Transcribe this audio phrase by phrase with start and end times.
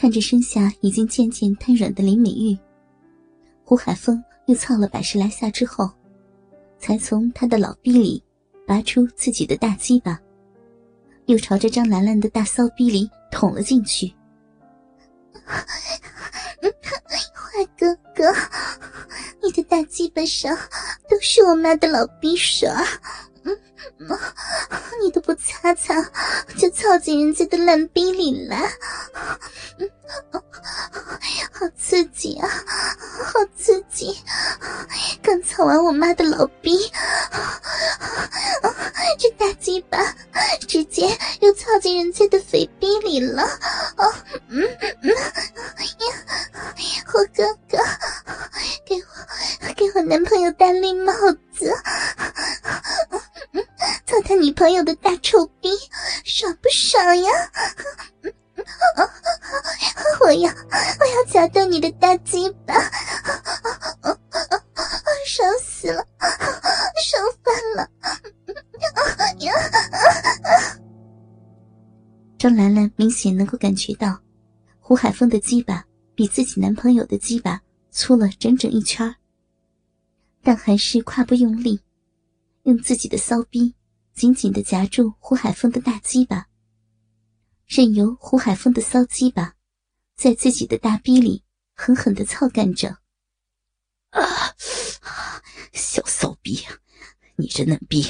[0.00, 2.56] 看着身下已经渐渐瘫软的林美玉，
[3.64, 5.90] 胡海峰又操了百十来下之后，
[6.78, 8.24] 才从他的老逼里
[8.66, 10.18] 拔出自己的大鸡巴，
[11.26, 14.10] 又朝着张兰兰的大骚逼里捅了进去。
[17.34, 18.34] 坏哥哥，
[19.42, 20.56] 你的大鸡巴上
[21.10, 22.82] 都是我妈的老逼水儿。
[25.02, 25.94] 你都不擦擦，
[26.56, 28.70] 就操进人家的烂逼里来，
[31.52, 34.18] 好刺激啊，好刺激！
[35.22, 36.90] 刚操完我妈的老逼，
[39.18, 39.98] 这大鸡巴
[40.66, 43.42] 直接又操进人家的肥逼里了。
[43.96, 44.14] 哦
[44.48, 44.66] 嗯
[45.02, 45.16] 嗯呀，
[47.06, 47.78] 火哥哥，
[48.86, 51.12] 给我给我男朋友戴绿帽
[51.54, 51.70] 子。
[54.50, 55.68] 女朋友的大臭逼，
[56.24, 57.30] 爽不爽呀？
[60.22, 62.74] 我要我要夹断你的大鸡巴，
[65.24, 67.88] 爽死了，爽翻了！
[72.36, 74.20] 张兰兰明显能够感觉到，
[74.80, 75.84] 胡海峰的鸡巴
[76.16, 77.60] 比自己男朋友的鸡巴
[77.92, 79.14] 粗了整整一圈
[80.42, 81.80] 但还是胯不用力，
[82.64, 83.76] 用自己的骚逼。
[84.14, 86.46] 紧紧的夹住胡海峰的大鸡巴，
[87.66, 89.54] 任由胡海峰的骚鸡巴
[90.14, 91.42] 在自己的大逼里
[91.74, 92.98] 狠狠的操干着。
[94.10, 94.20] 啊，
[95.72, 96.60] 小骚逼，
[97.36, 98.04] 你这嫩逼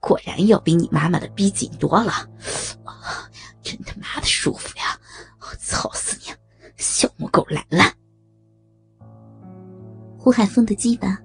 [0.00, 2.28] 果然要比你妈妈的逼紧多了，
[3.62, 5.00] 真他妈的舒服呀！
[5.40, 6.34] 我操死你，
[6.76, 7.90] 小母狗兰兰！
[10.18, 11.18] 胡海峰的鸡巴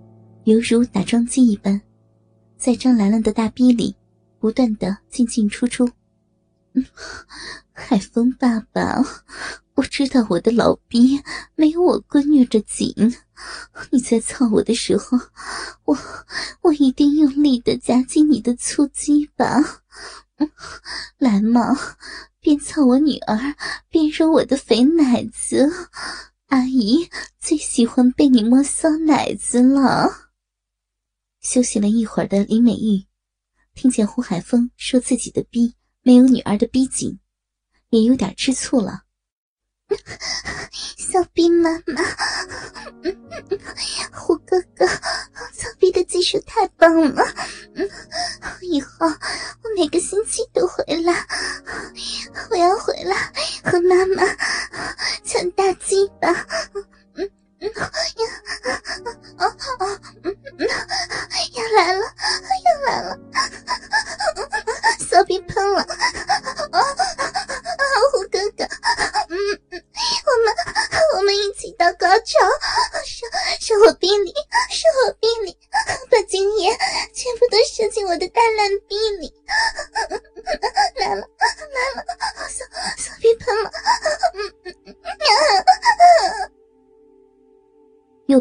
[0.44, 1.82] 犹如打桩机一般，
[2.58, 3.96] 在张兰兰的大逼里。
[4.40, 5.92] 不断的进进出出，
[7.74, 9.04] 海风爸爸，
[9.76, 11.22] 我知道我的老逼
[11.56, 12.94] 没有我闺女的紧，
[13.92, 15.18] 你在操我的时候，
[15.84, 15.98] 我
[16.62, 19.62] 我一定用力的夹紧你的粗鸡巴，
[21.18, 21.78] 来嘛，
[22.40, 23.38] 边操我女儿
[23.90, 25.70] 边揉我的肥奶子，
[26.48, 30.30] 阿姨最喜欢被你摸骚奶子了。
[31.42, 33.09] 休息了一会儿的林美玉。
[33.80, 37.18] 听见胡海峰说自己的逼没有女儿的逼紧，
[37.92, 39.04] 也有点吃醋了。
[40.98, 42.04] 小逼妈妈，
[44.12, 44.86] 胡哥哥，
[45.54, 47.24] 小逼的技术太棒了，
[48.60, 51.26] 以后我每个星期都回来，
[52.52, 53.16] 我要回来
[53.64, 54.24] 和妈妈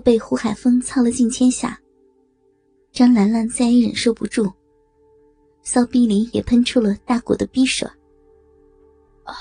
[0.09, 1.79] 被胡海峰操了近千下，
[2.93, 4.51] 张兰兰再也忍受不住，
[5.63, 7.87] 骚逼里也喷出了大股的逼水。
[9.25, 9.35] 啊，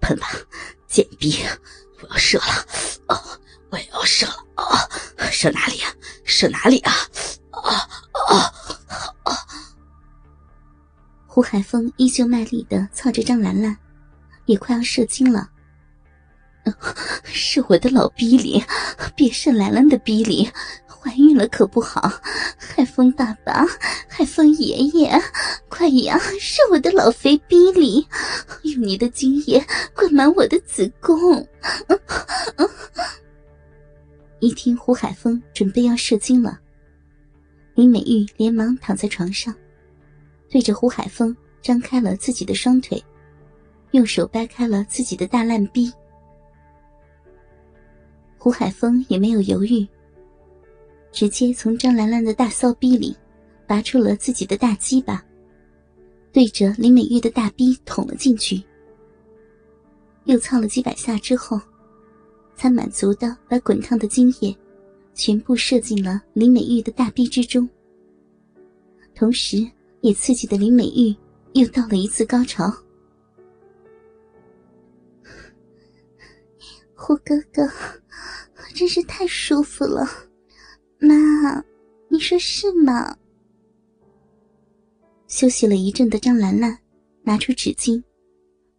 [0.00, 0.28] 喷吧，
[0.86, 1.34] 贱逼，
[2.00, 2.44] 我要射了！
[3.06, 3.20] 啊，
[3.70, 4.46] 我也要射了！
[4.54, 4.78] 啊，
[5.28, 5.92] 射哪里啊？
[6.22, 6.92] 射哪里啊？
[7.50, 7.74] 啊
[8.28, 8.54] 啊
[9.24, 9.34] 啊！
[11.26, 13.76] 胡海峰依旧卖力的操着张兰兰，
[14.46, 15.50] 也快要射精了。
[17.52, 18.62] 是我的老逼里，
[19.16, 20.48] 别是兰兰的逼里，
[20.86, 22.08] 怀孕了可不好。
[22.56, 23.66] 海风爸爸，
[24.06, 25.20] 海风爷爷，
[25.68, 26.16] 快呀！
[26.38, 28.06] 是我的老肥逼里，
[28.62, 29.60] 用你的精液
[29.96, 31.44] 灌满我的子宫。
[34.38, 36.56] 一听胡海峰准备要射精了，
[37.74, 39.52] 林美玉连忙躺在床上，
[40.48, 43.02] 对着胡海峰张开了自己的双腿，
[43.90, 45.92] 用手掰开了自己的大烂逼。
[48.42, 49.86] 胡海峰也没有犹豫，
[51.12, 53.14] 直接从张兰兰的大骚逼里
[53.66, 55.22] 拔出了自己的大鸡巴，
[56.32, 58.64] 对着林美玉的大逼捅了进去。
[60.24, 61.60] 又操了几百下之后，
[62.56, 64.56] 才满足的把滚烫的精液
[65.12, 67.68] 全部射进了林美玉的大逼之中，
[69.14, 69.70] 同时
[70.00, 71.14] 也刺激的林美玉
[71.52, 72.72] 又到了一次高潮。
[76.96, 77.68] 胡哥哥。
[78.74, 80.06] 真是太舒服了，
[80.98, 81.64] 妈，
[82.08, 83.16] 你说是吗？
[85.26, 86.78] 休息了一阵的张兰兰
[87.22, 88.02] 拿出纸巾，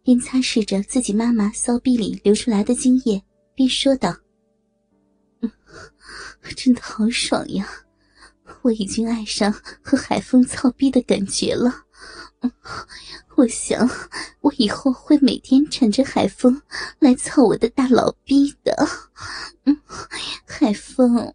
[0.02, 3.22] 边擦拭着自己妈妈骚逼里流出来的精液，
[3.54, 4.16] 边说道
[6.56, 7.68] ：“真的好爽呀！
[8.62, 9.52] 我已经爱上
[9.82, 11.84] 和海风操逼的感觉了。
[13.34, 13.88] 我想，
[14.40, 16.60] 我以后会每天缠着海风
[16.98, 18.76] 来操我的大老逼的。
[19.64, 19.80] 嗯
[20.44, 21.34] 海风，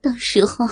[0.00, 0.66] 到时候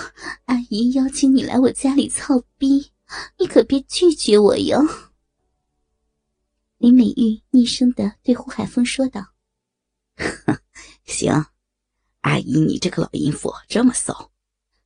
[0.45, 2.91] 阿姨邀请你来我家里操逼，
[3.37, 4.81] 你可别拒绝我哟。”
[6.77, 9.33] 林美玉昵声的对胡海峰说道
[11.05, 11.45] ：“行，
[12.21, 14.31] 阿姨，你这个老淫妇这么骚，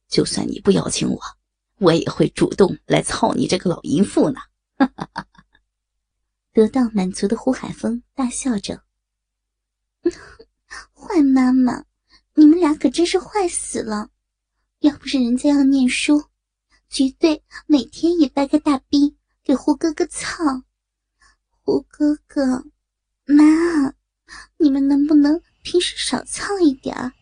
[0.08, 1.22] 就算你不邀请我，
[1.78, 4.40] 我也会主动来操你这个老淫妇呢。”
[4.80, 5.26] 哈哈哈
[6.60, 8.84] 得到满足的胡海峰大笑着
[10.92, 11.86] ：“坏妈妈，
[12.34, 14.10] 你们俩可真是坏死了！
[14.80, 16.26] 要不是人家要念书，
[16.90, 20.64] 绝对每天也掰个大逼给胡哥哥操。”
[21.64, 22.66] 胡哥哥，
[23.24, 23.94] 妈，
[24.58, 27.14] 你们能不能平时少操一点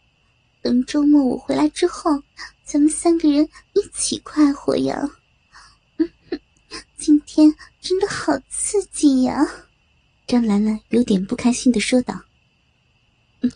[0.63, 2.12] 等周末我回来之后，
[2.66, 5.07] 咱们三个人一起快活呀！
[6.98, 7.54] 今天
[7.88, 9.48] 真的好刺激呀！
[10.28, 12.25] 张兰兰有点不开心的说道
[13.39, 13.50] ：“嗯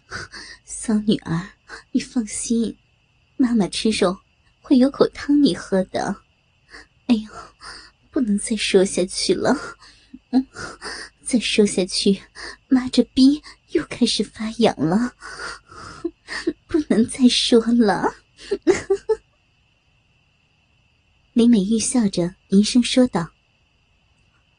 [0.63, 1.49] 骚女儿，
[1.91, 2.77] 你放心，
[3.35, 4.17] 妈妈吃肉
[4.61, 6.15] 会有口汤你喝的。
[7.07, 7.29] 哎呦，
[8.09, 9.53] 不能再说下去了。”
[10.31, 10.47] 嗯，
[11.21, 12.21] 再说下去，
[12.69, 15.13] 妈这逼又开始发痒了，
[16.67, 18.15] 不能再说了。
[21.33, 23.31] 林美玉笑着低声说道：“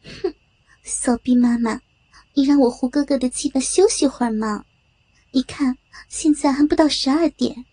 [0.02, 0.34] 哼，
[0.82, 1.80] 骚逼妈妈，
[2.34, 4.64] 你让我胡哥哥的鸡巴休息会儿嘛？
[5.30, 5.76] 你看
[6.08, 7.64] 现在还不到十二点，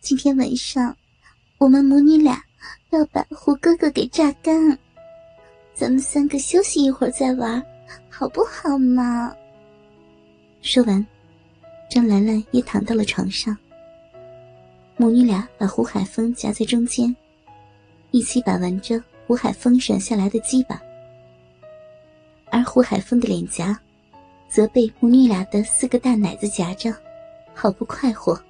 [0.00, 0.96] 今天晚上
[1.58, 2.42] 我们母女俩
[2.90, 4.78] 要把胡哥哥给榨干。”
[5.74, 7.60] 咱们三个休息一会儿再玩，
[8.08, 9.34] 好不好嘛？
[10.62, 11.04] 说完，
[11.90, 13.56] 张兰兰也躺到了床上。
[14.96, 17.14] 母女俩把胡海峰夹在中间，
[18.12, 20.80] 一起把玩着胡海峰软下来的鸡巴，
[22.54, 23.76] 而胡海峰的脸颊，
[24.48, 26.94] 则被母女俩的四个大奶子夹着，
[27.52, 28.40] 好不快活。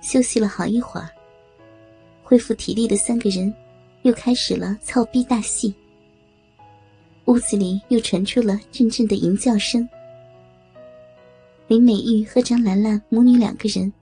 [0.00, 1.10] 休息了好一会儿，
[2.22, 3.52] 恢复体力的三个人。
[4.02, 5.74] 又开始了操逼大戏，
[7.24, 9.88] 屋子里又传出了阵阵的淫叫声。
[11.66, 13.92] 林美玉和张兰兰母女两个人，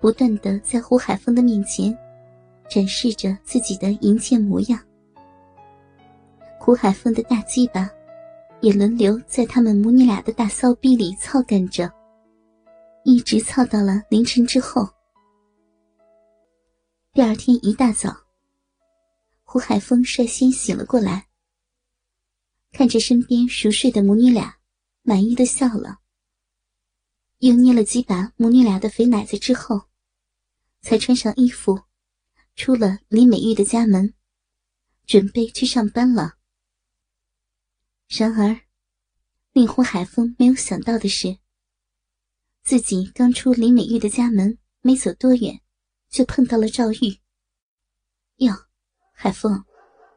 [0.00, 1.96] 不断的在胡海峰的面前
[2.68, 4.80] 展示着自己的淫贱模样。
[6.62, 7.90] 胡海峰的大鸡巴
[8.60, 11.90] 也轮流在他们母女俩的大骚逼里操干着，
[13.02, 14.86] 一直操到了凌晨之后。
[17.14, 18.14] 第二天一大早。
[19.42, 21.28] 胡海峰率先醒了过来，
[22.72, 24.54] 看着身边熟睡的母女俩，
[25.00, 26.00] 满意的笑了。
[27.38, 29.80] 又捏了几把母女俩的肥奶子之后，
[30.82, 31.80] 才穿上衣服，
[32.54, 34.12] 出了李美玉的家门，
[35.06, 36.34] 准备去上班了。
[38.10, 38.60] 然而，
[39.52, 41.38] 令胡海峰没有想到的是，
[42.64, 45.60] 自己刚出林美玉的家门，没走多远，
[46.08, 47.20] 就碰到了赵玉。
[48.38, 48.52] 哟。
[49.12, 49.64] 海峰，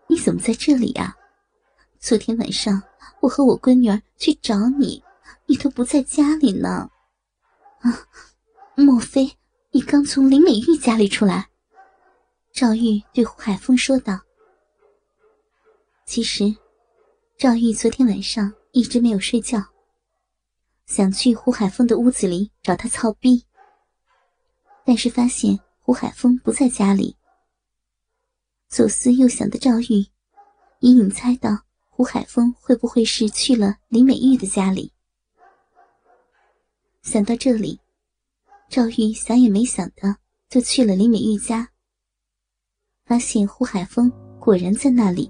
[0.07, 1.15] 你怎么在这里呀？
[1.99, 2.81] 昨天晚上
[3.19, 5.03] 我和我闺女儿去找你，
[5.45, 6.89] 你都不在家里呢。
[7.79, 8.07] 啊，
[8.75, 9.37] 莫非
[9.71, 11.49] 你刚从林美玉家里出来？
[12.51, 14.21] 赵玉对胡海峰说道。
[16.05, 16.55] 其实，
[17.37, 19.61] 赵玉昨天晚上一直没有睡觉，
[20.85, 23.45] 想去胡海峰的屋子里找他操逼，
[24.85, 27.17] 但是发现胡海峰不在家里。
[28.69, 30.05] 左思右想的赵玉，
[30.79, 34.93] 隐隐猜到胡海峰会不会是去了林美玉的家里。
[37.01, 37.81] 想到这里，
[38.69, 40.15] 赵玉想也没想的
[40.49, 41.69] 就去了林美玉家，
[43.03, 44.09] 发现胡海峰
[44.39, 45.29] 果然在那里，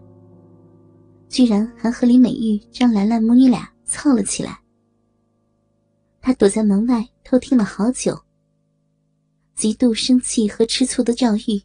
[1.33, 4.61] 居然还和李美玉、张兰兰母女俩凑了起来。
[6.21, 8.23] 他躲在门外偷听了好久，
[9.55, 11.63] 极度生气和吃醋的赵玉。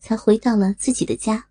[0.00, 1.46] 才回到了自己的家。